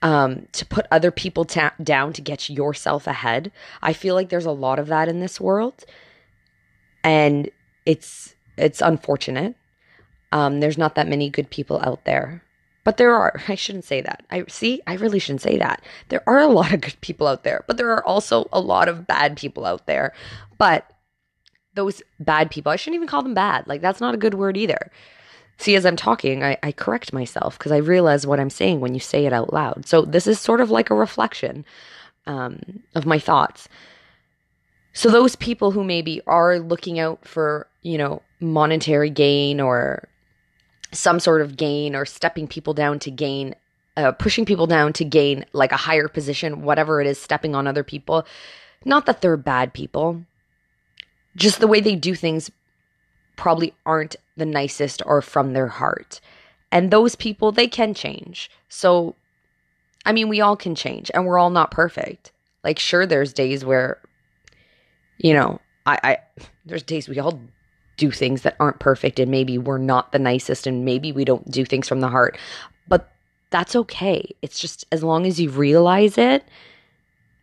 um, 0.04 0.46
to 0.52 0.66
put 0.66 0.86
other 0.92 1.10
people 1.10 1.46
ta- 1.46 1.72
down 1.82 2.12
to 2.12 2.20
get 2.20 2.50
yourself 2.50 3.06
ahead. 3.06 3.50
I 3.82 3.94
feel 3.94 4.14
like 4.14 4.28
there's 4.28 4.44
a 4.44 4.52
lot 4.52 4.78
of 4.78 4.86
that 4.88 5.08
in 5.08 5.18
this 5.18 5.40
world, 5.40 5.84
and 7.02 7.50
it's 7.86 8.34
it's 8.56 8.82
unfortunate. 8.82 9.56
Um, 10.30 10.60
there's 10.60 10.78
not 10.78 10.94
that 10.96 11.08
many 11.08 11.30
good 11.30 11.48
people 11.48 11.80
out 11.80 12.04
there, 12.04 12.42
but 12.84 12.98
there 12.98 13.14
are. 13.14 13.40
I 13.48 13.54
shouldn't 13.54 13.86
say 13.86 14.02
that. 14.02 14.24
I 14.30 14.44
see. 14.46 14.82
I 14.86 14.94
really 14.96 15.18
shouldn't 15.18 15.40
say 15.40 15.56
that. 15.56 15.82
There 16.10 16.22
are 16.28 16.40
a 16.40 16.48
lot 16.48 16.72
of 16.74 16.82
good 16.82 17.00
people 17.00 17.26
out 17.26 17.42
there, 17.42 17.64
but 17.66 17.78
there 17.78 17.90
are 17.90 18.06
also 18.06 18.46
a 18.52 18.60
lot 18.60 18.90
of 18.90 19.06
bad 19.06 19.38
people 19.38 19.64
out 19.64 19.86
there. 19.86 20.12
But 20.58 20.88
those 21.72 22.02
bad 22.20 22.50
people, 22.50 22.70
I 22.70 22.76
shouldn't 22.76 22.96
even 22.96 23.08
call 23.08 23.22
them 23.22 23.34
bad. 23.34 23.66
Like 23.66 23.80
that's 23.80 24.02
not 24.02 24.14
a 24.14 24.18
good 24.18 24.34
word 24.34 24.58
either. 24.58 24.90
See, 25.56 25.76
as 25.76 25.86
I'm 25.86 25.96
talking, 25.96 26.42
I, 26.42 26.58
I 26.62 26.72
correct 26.72 27.12
myself 27.12 27.58
because 27.58 27.72
I 27.72 27.76
realize 27.76 28.26
what 28.26 28.40
I'm 28.40 28.50
saying 28.50 28.80
when 28.80 28.94
you 28.94 29.00
say 29.00 29.24
it 29.26 29.32
out 29.32 29.52
loud. 29.52 29.86
So 29.86 30.02
this 30.02 30.26
is 30.26 30.40
sort 30.40 30.60
of 30.60 30.70
like 30.70 30.90
a 30.90 30.94
reflection 30.94 31.64
um, 32.26 32.82
of 32.94 33.06
my 33.06 33.18
thoughts. 33.18 33.68
So 34.92 35.10
those 35.10 35.36
people 35.36 35.72
who 35.72 35.84
maybe 35.84 36.20
are 36.26 36.58
looking 36.58 36.98
out 36.98 37.26
for, 37.26 37.68
you 37.82 37.98
know, 37.98 38.22
monetary 38.40 39.10
gain 39.10 39.60
or 39.60 40.08
some 40.92 41.18
sort 41.18 41.40
of 41.40 41.56
gain 41.56 41.96
or 41.96 42.04
stepping 42.04 42.46
people 42.46 42.74
down 42.74 42.98
to 43.00 43.10
gain, 43.10 43.54
uh, 43.96 44.12
pushing 44.12 44.44
people 44.44 44.66
down 44.66 44.92
to 44.94 45.04
gain 45.04 45.44
like 45.52 45.72
a 45.72 45.76
higher 45.76 46.08
position, 46.08 46.62
whatever 46.62 47.00
it 47.00 47.06
is, 47.06 47.20
stepping 47.20 47.54
on 47.54 47.66
other 47.66 47.84
people. 47.84 48.26
Not 48.84 49.06
that 49.06 49.20
they're 49.20 49.36
bad 49.36 49.72
people, 49.72 50.24
just 51.36 51.58
the 51.58 51.66
way 51.66 51.80
they 51.80 51.96
do 51.96 52.14
things 52.14 52.50
probably 53.36 53.74
aren't 53.84 54.16
the 54.36 54.46
nicest 54.46 55.02
or 55.06 55.22
from 55.22 55.52
their 55.52 55.68
heart. 55.68 56.20
And 56.72 56.90
those 56.90 57.14
people, 57.14 57.52
they 57.52 57.68
can 57.68 57.94
change. 57.94 58.50
So, 58.68 59.14
I 60.04 60.12
mean, 60.12 60.28
we 60.28 60.40
all 60.40 60.56
can 60.56 60.74
change 60.74 61.10
and 61.14 61.24
we're 61.24 61.38
all 61.38 61.50
not 61.50 61.70
perfect. 61.70 62.32
Like, 62.64 62.78
sure, 62.78 63.06
there's 63.06 63.32
days 63.32 63.64
where, 63.64 64.00
you 65.18 65.34
know, 65.34 65.60
I, 65.86 65.98
I 66.02 66.18
there's 66.64 66.82
days 66.82 67.08
we 67.08 67.18
all 67.18 67.40
do 67.96 68.10
things 68.10 68.42
that 68.42 68.56
aren't 68.58 68.80
perfect 68.80 69.20
and 69.20 69.30
maybe 69.30 69.58
we're 69.58 69.78
not 69.78 70.12
the 70.12 70.18
nicest 70.18 70.66
and 70.66 70.84
maybe 70.84 71.12
we 71.12 71.24
don't 71.24 71.48
do 71.50 71.64
things 71.64 71.88
from 71.88 72.00
the 72.00 72.08
heart. 72.08 72.38
But 72.88 73.12
that's 73.50 73.76
okay. 73.76 74.34
It's 74.42 74.58
just 74.58 74.84
as 74.90 75.04
long 75.04 75.26
as 75.26 75.40
you 75.40 75.50
realize 75.50 76.18
it 76.18 76.44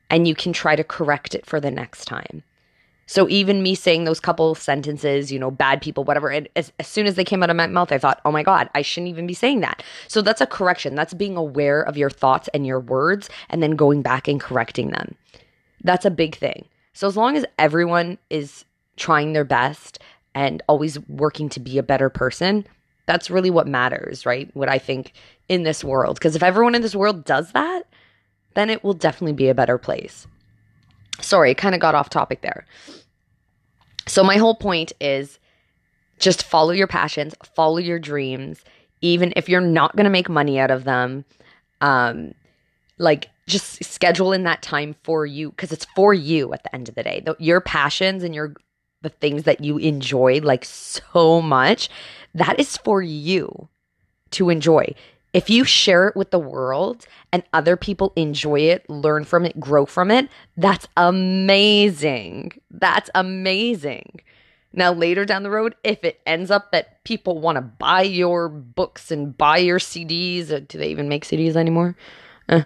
and 0.09 0.27
you 0.27 0.35
can 0.35 0.51
try 0.51 0.75
to 0.75 0.83
correct 0.83 1.35
it 1.35 1.45
for 1.45 1.61
the 1.61 1.71
next 1.71 2.05
time. 2.05 2.43
So 3.11 3.27
even 3.27 3.61
me 3.61 3.75
saying 3.75 4.05
those 4.05 4.21
couple 4.21 4.55
sentences, 4.55 5.33
you 5.33 5.37
know, 5.37 5.51
bad 5.51 5.81
people, 5.81 6.05
whatever, 6.05 6.31
as, 6.55 6.71
as 6.79 6.87
soon 6.87 7.07
as 7.07 7.15
they 7.15 7.25
came 7.25 7.43
out 7.43 7.49
of 7.49 7.57
my 7.57 7.67
mouth, 7.67 7.91
I 7.91 7.97
thought, 7.97 8.21
oh 8.23 8.31
my 8.31 8.41
God, 8.41 8.69
I 8.73 8.83
shouldn't 8.83 9.09
even 9.09 9.27
be 9.27 9.33
saying 9.33 9.59
that. 9.59 9.83
So 10.07 10.21
that's 10.21 10.39
a 10.39 10.45
correction. 10.47 10.95
That's 10.95 11.13
being 11.13 11.35
aware 11.35 11.81
of 11.81 11.97
your 11.97 12.09
thoughts 12.09 12.47
and 12.53 12.65
your 12.65 12.79
words 12.79 13.29
and 13.49 13.61
then 13.61 13.71
going 13.71 14.01
back 14.01 14.29
and 14.29 14.39
correcting 14.39 14.91
them. 14.91 15.15
That's 15.83 16.05
a 16.05 16.09
big 16.09 16.37
thing. 16.37 16.69
So 16.93 17.05
as 17.05 17.17
long 17.17 17.35
as 17.35 17.45
everyone 17.59 18.17
is 18.29 18.63
trying 18.95 19.33
their 19.33 19.43
best 19.43 19.99
and 20.33 20.63
always 20.69 20.97
working 21.09 21.49
to 21.49 21.59
be 21.59 21.77
a 21.77 21.83
better 21.83 22.09
person, 22.09 22.65
that's 23.07 23.29
really 23.29 23.49
what 23.49 23.67
matters, 23.67 24.25
right? 24.25 24.49
What 24.53 24.69
I 24.69 24.77
think 24.77 25.11
in 25.49 25.63
this 25.63 25.83
world. 25.83 26.15
Because 26.15 26.37
if 26.37 26.43
everyone 26.43 26.75
in 26.75 26.81
this 26.81 26.95
world 26.95 27.25
does 27.25 27.51
that, 27.51 27.83
then 28.53 28.69
it 28.69 28.85
will 28.85 28.93
definitely 28.93 29.33
be 29.33 29.49
a 29.49 29.53
better 29.53 29.77
place. 29.77 30.27
Sorry, 31.19 31.53
kind 31.53 31.75
of 31.75 31.81
got 31.81 31.95
off 31.95 32.09
topic 32.09 32.41
there. 32.41 32.65
So, 34.07 34.23
my 34.23 34.37
whole 34.37 34.55
point 34.55 34.93
is 34.99 35.39
just 36.19 36.43
follow 36.43 36.71
your 36.71 36.87
passions, 36.87 37.35
follow 37.55 37.77
your 37.77 37.99
dreams, 37.99 38.63
even 39.01 39.33
if 39.35 39.49
you're 39.49 39.61
not 39.61 39.95
going 39.95 40.05
to 40.05 40.09
make 40.11 40.29
money 40.29 40.59
out 40.59 40.71
of 40.71 40.83
them. 40.83 41.25
Um, 41.81 42.33
like 42.97 43.29
just 43.47 43.83
schedule 43.83 44.31
in 44.31 44.43
that 44.43 44.61
time 44.61 44.95
for 45.03 45.25
you 45.25 45.49
because 45.49 45.71
it's 45.71 45.85
for 45.95 46.13
you 46.13 46.53
at 46.53 46.63
the 46.63 46.73
end 46.73 46.87
of 46.87 46.95
the 46.95 47.03
day. 47.03 47.21
The, 47.25 47.35
your 47.39 47.59
passions 47.59 48.23
and 48.23 48.33
your 48.33 48.53
the 49.01 49.09
things 49.09 49.43
that 49.43 49.63
you 49.63 49.77
enjoy 49.77 50.39
like 50.43 50.63
so 50.63 51.41
much, 51.41 51.89
that 52.35 52.59
is 52.59 52.77
for 52.77 53.01
you 53.01 53.67
to 54.31 54.49
enjoy. 54.49 54.93
If 55.33 55.49
you 55.49 55.63
share 55.63 56.07
it 56.07 56.15
with 56.15 56.31
the 56.31 56.39
world 56.39 57.05
and 57.31 57.43
other 57.53 57.77
people 57.77 58.11
enjoy 58.15 58.61
it, 58.61 58.89
learn 58.89 59.23
from 59.23 59.45
it, 59.45 59.59
grow 59.59 59.85
from 59.85 60.11
it, 60.11 60.29
that's 60.57 60.87
amazing. 60.97 62.51
That's 62.69 63.09
amazing. 63.15 64.21
Now, 64.73 64.93
later 64.93 65.25
down 65.25 65.43
the 65.43 65.49
road, 65.49 65.75
if 65.83 66.03
it 66.03 66.21
ends 66.25 66.49
up 66.51 66.71
that 66.71 67.03
people 67.03 67.39
want 67.39 67.57
to 67.57 67.61
buy 67.61 68.03
your 68.03 68.47
books 68.47 69.11
and 69.11 69.37
buy 69.37 69.57
your 69.57 69.79
CDs, 69.79 70.51
uh, 70.51 70.61
do 70.67 70.77
they 70.77 70.89
even 70.89 71.09
make 71.09 71.25
CDs 71.25 71.55
anymore? 71.55 71.95
Uh, 72.47 72.63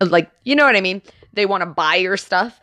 like, 0.00 0.30
you 0.44 0.56
know 0.56 0.64
what 0.64 0.76
I 0.76 0.80
mean? 0.80 1.02
They 1.32 1.46
want 1.46 1.62
to 1.62 1.66
buy 1.66 1.96
your 1.96 2.16
stuff, 2.16 2.60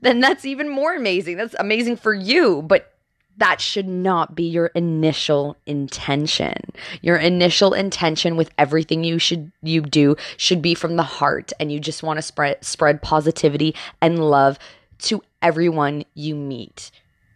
then 0.00 0.20
that's 0.20 0.44
even 0.44 0.68
more 0.68 0.94
amazing. 0.94 1.36
That's 1.36 1.54
amazing 1.58 1.96
for 1.96 2.14
you, 2.14 2.62
but 2.62 2.97
that 3.38 3.60
should 3.60 3.88
not 3.88 4.34
be 4.34 4.42
your 4.42 4.66
initial 4.68 5.56
intention. 5.64 6.54
Your 7.00 7.16
initial 7.16 7.72
intention 7.72 8.36
with 8.36 8.50
everything 8.58 9.04
you 9.04 9.18
should 9.18 9.52
you 9.62 9.80
do 9.80 10.16
should 10.36 10.60
be 10.60 10.74
from 10.74 10.96
the 10.96 11.02
heart 11.04 11.52
and 11.58 11.72
you 11.72 11.80
just 11.80 12.02
want 12.02 12.18
to 12.18 12.22
spread 12.22 12.62
spread 12.64 13.00
positivity 13.00 13.74
and 14.00 14.28
love 14.28 14.58
to 14.98 15.22
everyone 15.40 16.04
you 16.14 16.34
meet 16.34 16.90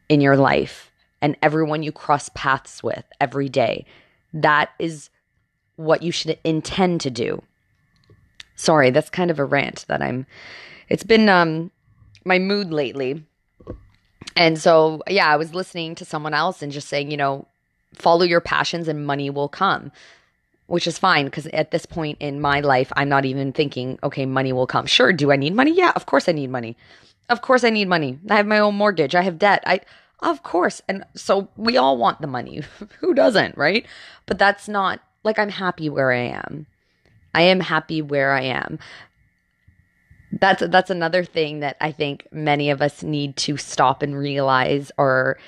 in 0.08 0.20
your 0.20 0.36
life 0.36 0.90
and 1.20 1.36
everyone 1.40 1.82
you 1.82 1.92
cross 1.92 2.28
paths 2.34 2.82
with 2.82 3.04
every 3.20 3.48
day. 3.48 3.86
That 4.34 4.70
is 4.78 5.08
what 5.76 6.02
you 6.02 6.10
should 6.10 6.38
intend 6.42 7.00
to 7.02 7.10
do. 7.10 7.42
Sorry, 8.56 8.90
that's 8.90 9.08
kind 9.08 9.30
of 9.30 9.38
a 9.38 9.44
rant 9.44 9.84
that 9.88 10.02
I'm 10.02 10.26
it's 10.88 11.04
been 11.04 11.28
um 11.28 11.70
my 12.24 12.38
mood 12.38 12.72
lately. 12.72 13.24
And 14.36 14.58
so, 14.58 15.02
yeah, 15.08 15.28
I 15.28 15.36
was 15.36 15.54
listening 15.54 15.94
to 15.96 16.04
someone 16.04 16.34
else 16.34 16.62
and 16.62 16.72
just 16.72 16.88
saying, 16.88 17.10
you 17.10 17.16
know, 17.16 17.46
follow 17.94 18.24
your 18.24 18.40
passions 18.40 18.88
and 18.88 19.06
money 19.06 19.30
will 19.30 19.48
come, 19.48 19.92
which 20.66 20.86
is 20.86 20.98
fine 20.98 21.26
because 21.26 21.46
at 21.48 21.70
this 21.70 21.86
point 21.86 22.18
in 22.20 22.40
my 22.40 22.60
life, 22.60 22.92
I'm 22.96 23.08
not 23.08 23.24
even 23.24 23.52
thinking, 23.52 23.98
okay, 24.02 24.26
money 24.26 24.52
will 24.52 24.66
come. 24.66 24.86
Sure, 24.86 25.12
do 25.12 25.30
I 25.32 25.36
need 25.36 25.54
money? 25.54 25.74
Yeah, 25.74 25.92
of 25.94 26.06
course 26.06 26.28
I 26.28 26.32
need 26.32 26.50
money. 26.50 26.76
Of 27.28 27.42
course 27.42 27.64
I 27.64 27.70
need 27.70 27.88
money. 27.88 28.18
I 28.28 28.36
have 28.36 28.46
my 28.46 28.58
own 28.58 28.74
mortgage. 28.74 29.14
I 29.14 29.22
have 29.22 29.38
debt. 29.38 29.62
I 29.66 29.80
of 30.20 30.42
course. 30.42 30.80
And 30.88 31.04
so 31.14 31.48
we 31.56 31.76
all 31.76 31.96
want 31.98 32.20
the 32.20 32.26
money. 32.26 32.62
Who 33.00 33.14
doesn't, 33.14 33.56
right? 33.56 33.86
But 34.26 34.38
that's 34.38 34.68
not 34.68 35.00
like 35.24 35.38
I'm 35.38 35.48
happy 35.48 35.88
where 35.88 36.12
I 36.12 36.18
am. 36.20 36.66
I 37.34 37.42
am 37.42 37.60
happy 37.60 38.02
where 38.02 38.32
I 38.32 38.42
am. 38.42 38.78
That's 40.40 40.62
that's 40.68 40.90
another 40.90 41.24
thing 41.24 41.60
that 41.60 41.76
I 41.80 41.92
think 41.92 42.26
many 42.32 42.70
of 42.70 42.80
us 42.80 43.02
need 43.02 43.36
to 43.38 43.56
stop 43.56 44.02
and 44.02 44.16
realize 44.16 44.90
or 44.96 45.38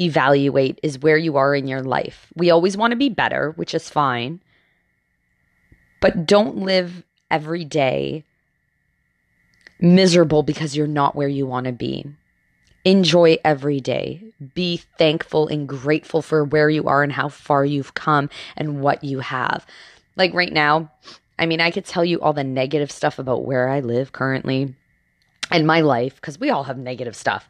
evaluate 0.00 0.78
is 0.82 0.98
where 0.98 1.18
you 1.18 1.36
are 1.36 1.54
in 1.54 1.66
your 1.66 1.82
life. 1.82 2.28
We 2.34 2.50
always 2.50 2.76
want 2.76 2.92
to 2.92 2.96
be 2.96 3.08
better, 3.08 3.52
which 3.52 3.74
is 3.74 3.90
fine. 3.90 4.40
But 6.00 6.26
don't 6.26 6.58
live 6.58 7.02
every 7.30 7.64
day 7.64 8.24
miserable 9.80 10.42
because 10.42 10.76
you're 10.76 10.86
not 10.86 11.14
where 11.14 11.28
you 11.28 11.46
want 11.46 11.66
to 11.66 11.72
be. 11.72 12.06
Enjoy 12.84 13.36
every 13.44 13.80
day. 13.80 14.22
Be 14.54 14.78
thankful 14.98 15.48
and 15.48 15.68
grateful 15.68 16.22
for 16.22 16.44
where 16.44 16.70
you 16.70 16.86
are 16.86 17.02
and 17.02 17.12
how 17.12 17.28
far 17.28 17.64
you've 17.64 17.94
come 17.94 18.30
and 18.56 18.80
what 18.80 19.02
you 19.02 19.20
have. 19.20 19.66
Like 20.14 20.32
right 20.32 20.52
now, 20.52 20.92
I 21.38 21.46
mean, 21.46 21.60
I 21.60 21.70
could 21.70 21.84
tell 21.84 22.04
you 22.04 22.20
all 22.20 22.32
the 22.32 22.44
negative 22.44 22.90
stuff 22.90 23.18
about 23.18 23.44
where 23.44 23.68
I 23.68 23.80
live 23.80 24.12
currently 24.12 24.74
and 25.50 25.66
my 25.66 25.80
life 25.80 26.16
because 26.16 26.40
we 26.40 26.50
all 26.50 26.64
have 26.64 26.78
negative 26.78 27.16
stuff. 27.16 27.48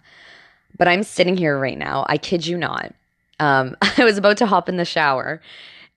But 0.76 0.88
I'm 0.88 1.02
sitting 1.02 1.36
here 1.36 1.58
right 1.58 1.78
now. 1.78 2.04
I 2.08 2.18
kid 2.18 2.46
you 2.46 2.58
not. 2.58 2.94
Um, 3.38 3.76
I 3.96 4.04
was 4.04 4.18
about 4.18 4.38
to 4.38 4.46
hop 4.46 4.68
in 4.68 4.76
the 4.76 4.84
shower 4.84 5.40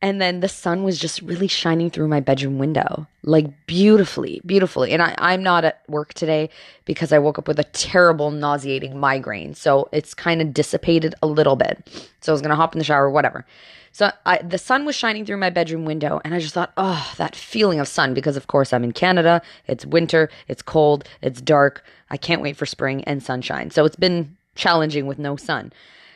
and 0.02 0.22
then 0.22 0.40
the 0.40 0.48
sun 0.48 0.84
was 0.84 0.98
just 0.98 1.22
really 1.22 1.48
shining 1.48 1.90
through 1.90 2.08
my 2.08 2.22
bedroom 2.22 2.58
window, 2.58 3.06
like 3.24 3.48
beautifully, 3.68 4.42
beautifully. 4.46 4.92
And 4.92 5.02
I, 5.02 5.14
I'm 5.18 5.44
not 5.44 5.66
at 5.66 5.82
work 5.90 6.14
today 6.14 6.50
because 6.86 7.12
I 7.12 7.20
woke 7.20 7.38
up 7.38 7.50
with 7.50 7.60
a 7.60 7.66
terrible, 7.66 8.32
nauseating 8.32 8.98
migraine. 8.98 9.56
So 9.56 9.90
it's 9.92 10.14
kind 10.14 10.42
of 10.42 10.54
dissipated 10.54 11.16
a 11.22 11.28
little 11.28 11.58
bit. 11.58 11.86
So 12.22 12.32
I 12.32 12.34
was 12.34 12.42
going 12.42 12.52
to 12.52 12.56
hop 12.56 12.74
in 12.74 12.80
the 12.80 12.86
shower, 12.86 13.10
whatever. 13.10 13.46
So 13.92 14.12
I, 14.26 14.38
the 14.38 14.58
sun 14.58 14.86
was 14.86 14.96
shining 14.96 15.26
through 15.26 15.38
my 15.38 15.50
bedroom 15.50 15.86
window, 15.86 16.22
and 16.24 16.34
I 16.34 16.40
just 16.40 16.54
thought, 16.54 16.72
oh, 16.78 17.14
that 17.18 17.36
feeling 17.36 17.80
of 17.80 17.88
sun, 17.88 18.14
because 18.14 18.38
of 18.38 18.48
course 18.48 18.72
I'm 18.72 18.84
in 18.84 18.92
Canada. 18.92 19.42
It's 19.68 19.86
winter, 19.86 20.30
it's 20.48 20.62
cold, 20.62 21.08
it's 21.22 21.42
dark. 21.42 21.84
I 22.10 22.18
can't 22.18 22.42
wait 22.42 22.58
for 22.58 22.66
spring 22.66 23.04
and 23.04 23.22
sunshine. 23.22 23.72
So 23.72 23.86
it's 23.86 23.96
been 23.96 24.38
challenging 24.56 25.06
with 25.08 25.20
no 25.20 25.36
sun. 25.36 25.72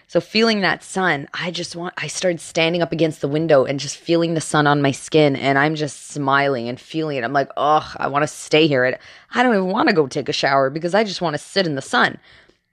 So 0.07 0.21
feeling 0.21 0.61
that 0.61 0.83
sun, 0.83 1.27
I 1.33 1.49
just 1.49 1.75
want 1.75 1.95
I 1.97 2.05
started 2.05 2.39
standing 2.39 2.83
up 2.83 2.91
against 2.91 3.21
the 3.21 3.27
window 3.27 3.65
and 3.65 3.79
just 3.79 3.97
feeling 3.97 4.35
the 4.35 4.41
sun 4.41 4.67
on 4.67 4.81
my 4.81 4.91
skin 4.91 5.35
and 5.35 5.57
I'm 5.57 5.73
just 5.73 6.09
smiling 6.09 6.69
and 6.69 6.79
feeling 6.79 7.17
it. 7.17 7.23
I'm 7.23 7.33
like, 7.33 7.49
"Oh, 7.57 7.91
I 7.97 8.07
want 8.07 8.21
to 8.21 8.27
stay 8.27 8.67
here. 8.67 8.99
I 9.33 9.41
don't 9.41 9.55
even 9.55 9.69
want 9.69 9.89
to 9.89 9.95
go 9.95 10.05
take 10.05 10.29
a 10.29 10.33
shower 10.33 10.69
because 10.69 10.93
I 10.93 11.03
just 11.03 11.21
want 11.21 11.33
to 11.33 11.39
sit 11.39 11.65
in 11.65 11.73
the 11.73 11.81
sun." 11.81 12.19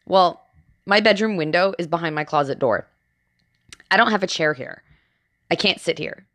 Well, 0.04 0.42
my 0.85 1.00
bedroom 1.00 1.37
window 1.37 1.73
is 1.78 1.87
behind 1.87 2.14
my 2.14 2.25
closet 2.25 2.59
door. 2.59 2.87
I 3.90 3.97
don't 3.97 4.11
have 4.11 4.23
a 4.23 4.26
chair 4.26 4.52
here. 4.52 4.83
I 5.50 5.57
can't 5.57 5.80
sit 5.80 5.99
here. 5.99 6.26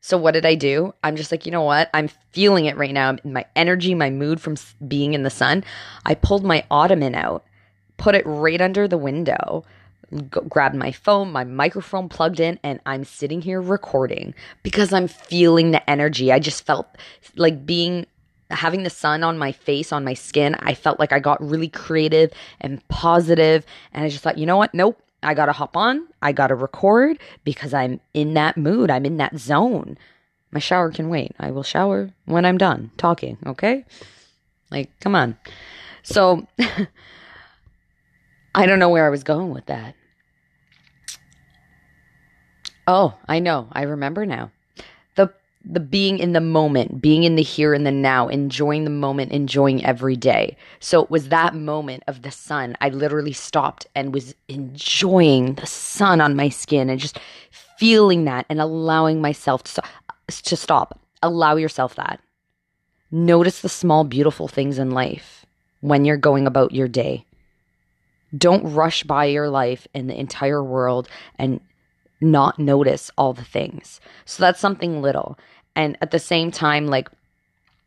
So 0.00 0.16
what 0.16 0.32
did 0.32 0.46
I 0.46 0.54
do? 0.54 0.94
I'm 1.02 1.16
just 1.16 1.32
like, 1.32 1.46
you 1.46 1.52
know 1.52 1.62
what? 1.62 1.90
I'm 1.92 2.08
feeling 2.30 2.66
it 2.66 2.76
right 2.76 2.92
now. 2.92 3.16
My 3.24 3.44
energy, 3.56 3.92
my 3.94 4.08
mood 4.08 4.40
from 4.40 4.56
being 4.86 5.14
in 5.14 5.24
the 5.24 5.30
sun. 5.30 5.64
I 6.04 6.14
pulled 6.14 6.44
my 6.44 6.64
ottoman 6.70 7.14
out, 7.14 7.44
put 7.96 8.14
it 8.14 8.24
right 8.24 8.60
under 8.60 8.86
the 8.86 8.98
window, 8.98 9.64
grabbed 10.48 10.76
my 10.76 10.92
phone, 10.92 11.32
my 11.32 11.42
microphone 11.42 12.08
plugged 12.08 12.38
in, 12.38 12.60
and 12.62 12.78
I'm 12.86 13.04
sitting 13.04 13.42
here 13.42 13.60
recording 13.60 14.34
because 14.62 14.92
I'm 14.92 15.08
feeling 15.08 15.72
the 15.72 15.90
energy. 15.90 16.30
I 16.30 16.38
just 16.38 16.64
felt 16.64 16.86
like 17.34 17.66
being 17.66 18.06
having 18.50 18.84
the 18.84 18.90
sun 18.90 19.24
on 19.24 19.38
my 19.38 19.50
face, 19.50 19.92
on 19.92 20.04
my 20.04 20.14
skin. 20.14 20.54
I 20.60 20.74
felt 20.74 21.00
like 21.00 21.12
I 21.12 21.18
got 21.18 21.42
really 21.42 21.68
creative 21.68 22.32
and 22.60 22.86
positive, 22.88 23.66
and 23.92 24.04
I 24.04 24.08
just 24.08 24.22
thought, 24.22 24.38
you 24.38 24.46
know 24.46 24.56
what? 24.56 24.72
Nope. 24.72 25.02
I 25.26 25.34
got 25.34 25.46
to 25.46 25.52
hop 25.52 25.76
on. 25.76 26.06
I 26.22 26.32
got 26.32 26.48
to 26.48 26.54
record 26.54 27.18
because 27.44 27.74
I'm 27.74 28.00
in 28.14 28.34
that 28.34 28.56
mood. 28.56 28.90
I'm 28.90 29.04
in 29.04 29.16
that 29.16 29.36
zone. 29.36 29.98
My 30.52 30.60
shower 30.60 30.90
can 30.90 31.08
wait. 31.08 31.32
I 31.38 31.50
will 31.50 31.64
shower 31.64 32.10
when 32.24 32.44
I'm 32.44 32.58
done 32.58 32.92
talking, 32.96 33.36
okay? 33.44 33.84
Like, 34.70 34.88
come 35.00 35.14
on. 35.14 35.36
So, 36.04 36.46
I 38.54 38.66
don't 38.66 38.78
know 38.78 38.88
where 38.88 39.04
I 39.04 39.10
was 39.10 39.24
going 39.24 39.50
with 39.50 39.66
that. 39.66 39.94
Oh, 42.86 43.14
I 43.28 43.40
know. 43.40 43.68
I 43.72 43.82
remember 43.82 44.24
now 44.24 44.52
the 45.68 45.80
being 45.80 46.18
in 46.18 46.32
the 46.32 46.40
moment, 46.40 47.02
being 47.02 47.24
in 47.24 47.34
the 47.34 47.42
here 47.42 47.74
and 47.74 47.84
the 47.84 47.90
now, 47.90 48.28
enjoying 48.28 48.84
the 48.84 48.90
moment, 48.90 49.32
enjoying 49.32 49.84
every 49.84 50.16
day. 50.16 50.56
So 50.78 51.02
it 51.02 51.10
was 51.10 51.28
that 51.28 51.54
moment 51.54 52.04
of 52.06 52.22
the 52.22 52.30
sun. 52.30 52.76
I 52.80 52.90
literally 52.90 53.32
stopped 53.32 53.86
and 53.94 54.14
was 54.14 54.34
enjoying 54.46 55.54
the 55.54 55.66
sun 55.66 56.20
on 56.20 56.36
my 56.36 56.48
skin 56.48 56.88
and 56.88 57.00
just 57.00 57.18
feeling 57.78 58.24
that 58.26 58.46
and 58.48 58.60
allowing 58.60 59.20
myself 59.20 59.64
to, 59.64 59.82
to 60.28 60.56
stop. 60.56 61.00
Allow 61.20 61.56
yourself 61.56 61.96
that. 61.96 62.20
Notice 63.10 63.60
the 63.60 63.68
small, 63.68 64.04
beautiful 64.04 64.46
things 64.46 64.78
in 64.78 64.90
life 64.90 65.44
when 65.80 66.04
you're 66.04 66.16
going 66.16 66.46
about 66.46 66.72
your 66.72 66.88
day. 66.88 67.24
Don't 68.36 68.72
rush 68.72 69.02
by 69.02 69.24
your 69.24 69.48
life 69.48 69.88
and 69.94 70.08
the 70.08 70.18
entire 70.18 70.62
world 70.62 71.08
and 71.38 71.60
not 72.20 72.58
notice 72.58 73.10
all 73.18 73.32
the 73.32 73.44
things. 73.44 74.00
So 74.24 74.42
that's 74.42 74.60
something 74.60 75.02
little. 75.02 75.38
And 75.76 75.96
at 76.00 76.10
the 76.10 76.18
same 76.18 76.50
time, 76.50 76.86
like 76.86 77.08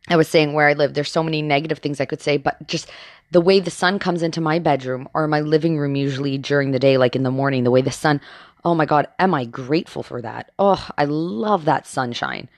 I 0.08 0.16
was 0.16 0.28
saying 0.28 0.54
where 0.54 0.68
I 0.68 0.72
live, 0.72 0.94
there's 0.94 1.10
so 1.10 1.22
many 1.22 1.42
negative 1.42 1.80
things 1.80 2.00
I 2.00 2.06
could 2.06 2.22
say, 2.22 2.36
but 2.36 2.66
just 2.66 2.88
the 3.32 3.40
way 3.40 3.60
the 3.60 3.70
sun 3.70 3.98
comes 3.98 4.22
into 4.22 4.40
my 4.40 4.58
bedroom 4.58 5.08
or 5.12 5.26
my 5.26 5.40
living 5.40 5.78
room, 5.78 5.96
usually 5.96 6.38
during 6.38 6.70
the 6.70 6.78
day, 6.78 6.96
like 6.96 7.14
in 7.14 7.22
the 7.24 7.30
morning, 7.30 7.64
the 7.64 7.70
way 7.70 7.82
the 7.82 7.90
sun, 7.90 8.20
oh 8.64 8.74
my 8.74 8.86
God, 8.86 9.08
am 9.18 9.34
I 9.34 9.44
grateful 9.44 10.02
for 10.02 10.22
that? 10.22 10.50
Oh, 10.58 10.88
I 10.96 11.04
love 11.04 11.64
that 11.66 11.86
sunshine. 11.86 12.48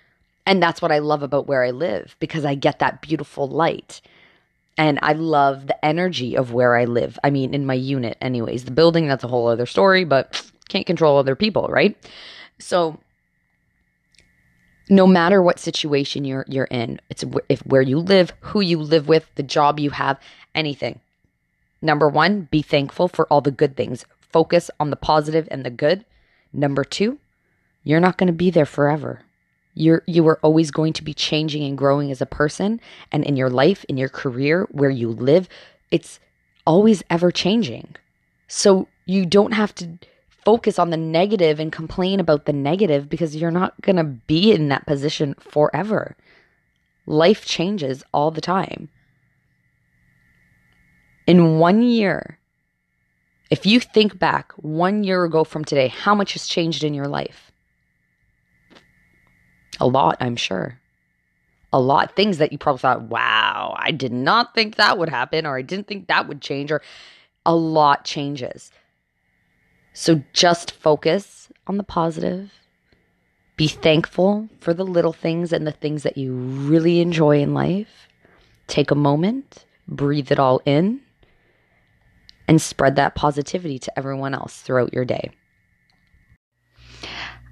And 0.46 0.62
that's 0.62 0.82
what 0.82 0.92
I 0.92 0.98
love 0.98 1.22
about 1.22 1.46
where 1.46 1.64
I 1.64 1.70
live 1.70 2.16
because 2.18 2.44
I 2.44 2.54
get 2.54 2.78
that 2.80 3.00
beautiful 3.00 3.48
light. 3.48 4.00
And 4.78 4.98
I 5.02 5.12
love 5.12 5.66
the 5.66 5.84
energy 5.84 6.36
of 6.36 6.52
where 6.52 6.76
I 6.76 6.86
live. 6.86 7.18
I 7.22 7.30
mean, 7.30 7.54
in 7.54 7.66
my 7.66 7.74
unit, 7.74 8.16
anyways. 8.20 8.64
The 8.64 8.70
building, 8.70 9.06
that's 9.06 9.24
a 9.24 9.28
whole 9.28 9.46
other 9.46 9.66
story, 9.66 10.04
but 10.04 10.42
can't 10.68 10.86
control 10.86 11.18
other 11.18 11.36
people, 11.36 11.68
right? 11.68 11.96
So 12.58 12.98
no 14.88 15.06
matter 15.06 15.42
what 15.42 15.58
situation 15.58 16.24
you're 16.24 16.44
you're 16.48 16.64
in 16.64 17.00
it's 17.08 17.24
if 17.48 17.60
where 17.66 17.82
you 17.82 17.98
live 17.98 18.32
who 18.40 18.60
you 18.60 18.78
live 18.78 19.08
with 19.08 19.32
the 19.36 19.42
job 19.42 19.78
you 19.78 19.90
have 19.90 20.18
anything. 20.54 21.00
Number 21.80 22.08
1 22.08 22.48
be 22.50 22.62
thankful 22.62 23.08
for 23.08 23.26
all 23.26 23.40
the 23.40 23.50
good 23.50 23.76
things. 23.76 24.04
Focus 24.20 24.70
on 24.78 24.90
the 24.90 24.96
positive 24.96 25.48
and 25.50 25.64
the 25.64 25.70
good. 25.70 26.04
Number 26.52 26.84
2 26.84 27.18
you're 27.84 28.00
not 28.00 28.16
going 28.16 28.28
to 28.28 28.32
be 28.32 28.50
there 28.50 28.66
forever. 28.66 29.22
You're 29.74 30.02
you 30.06 30.26
are 30.28 30.38
always 30.42 30.70
going 30.70 30.92
to 30.94 31.04
be 31.04 31.14
changing 31.14 31.64
and 31.64 31.78
growing 31.78 32.10
as 32.10 32.20
a 32.20 32.26
person 32.26 32.80
and 33.10 33.24
in 33.24 33.36
your 33.36 33.50
life, 33.50 33.84
in 33.88 33.96
your 33.96 34.10
career, 34.10 34.68
where 34.70 34.90
you 34.90 35.08
live, 35.08 35.48
it's 35.90 36.20
always 36.66 37.02
ever 37.08 37.30
changing. 37.30 37.96
So 38.48 38.88
you 39.06 39.24
don't 39.26 39.52
have 39.52 39.74
to 39.76 39.98
focus 40.44 40.78
on 40.78 40.90
the 40.90 40.96
negative 40.96 41.60
and 41.60 41.72
complain 41.72 42.20
about 42.20 42.46
the 42.46 42.52
negative 42.52 43.08
because 43.08 43.36
you're 43.36 43.50
not 43.50 43.80
going 43.82 43.96
to 43.96 44.04
be 44.04 44.52
in 44.52 44.68
that 44.68 44.86
position 44.86 45.34
forever. 45.38 46.16
Life 47.06 47.44
changes 47.44 48.02
all 48.12 48.30
the 48.30 48.40
time. 48.40 48.88
In 51.26 51.58
one 51.58 51.82
year, 51.82 52.38
if 53.50 53.66
you 53.66 53.80
think 53.80 54.18
back 54.18 54.52
one 54.56 55.04
year 55.04 55.24
ago 55.24 55.44
from 55.44 55.64
today, 55.64 55.88
how 55.88 56.14
much 56.14 56.32
has 56.32 56.46
changed 56.46 56.84
in 56.84 56.94
your 56.94 57.08
life? 57.08 57.52
A 59.78 59.86
lot, 59.86 60.16
I'm 60.20 60.36
sure. 60.36 60.78
A 61.72 61.80
lot. 61.80 62.16
Things 62.16 62.38
that 62.38 62.52
you 62.52 62.58
probably 62.58 62.80
thought, 62.80 63.02
wow, 63.02 63.74
I 63.78 63.90
did 63.90 64.12
not 64.12 64.54
think 64.54 64.76
that 64.76 64.98
would 64.98 65.08
happen, 65.08 65.46
or 65.46 65.56
I 65.56 65.62
didn't 65.62 65.86
think 65.86 66.08
that 66.08 66.28
would 66.28 66.40
change, 66.40 66.70
or 66.70 66.82
a 67.46 67.54
lot 67.54 68.04
changes. 68.04 68.70
So 69.92 70.22
just 70.32 70.72
focus 70.72 71.48
on 71.66 71.76
the 71.76 71.84
positive. 71.84 72.50
Be 73.56 73.68
thankful 73.68 74.48
for 74.60 74.72
the 74.72 74.84
little 74.84 75.12
things 75.12 75.52
and 75.52 75.66
the 75.66 75.72
things 75.72 76.02
that 76.02 76.16
you 76.16 76.34
really 76.34 77.00
enjoy 77.00 77.40
in 77.40 77.52
life. 77.54 78.08
Take 78.66 78.90
a 78.90 78.96
moment, 78.96 79.66
breathe 79.86 80.32
it 80.32 80.38
all 80.38 80.62
in, 80.64 81.00
and 82.48 82.60
spread 82.60 82.96
that 82.96 83.14
positivity 83.14 83.78
to 83.78 83.98
everyone 83.98 84.34
else 84.34 84.60
throughout 84.62 84.92
your 84.94 85.04
day. 85.04 85.30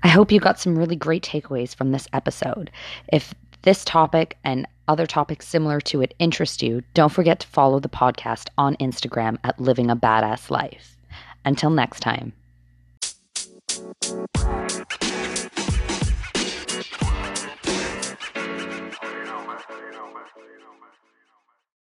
I 0.03 0.09
hope 0.09 0.33
you 0.33 0.41
got 0.41 0.59
some 0.59 0.79
really 0.79 0.97
great 0.97 1.23
takeaways 1.23 1.75
from 1.75 1.93
this 1.93 2.09
episode. 2.15 2.71
If 3.13 3.35
this 3.63 3.85
topic 3.85 4.39
and 4.45 4.67
other 4.89 5.07
topics 5.07 5.47
similar 5.47 5.81
to 5.83 6.01
it 6.01 6.15
interest 6.19 6.63
you, 6.63 6.83
don't 6.95 7.13
forget 7.13 7.41
to 7.41 7.47
follow 7.47 7.81
the 7.81 7.91
podcast 7.91 8.49
on 8.57 8.77
Instagram 8.77 9.37
at 9.45 9.61
Living 9.61 9.91
a 9.91 9.97
Badass 9.97 10.51
Life. 10.51 10.97
Until 11.45 11.71
next 11.71 12.01
time. 12.01 12.33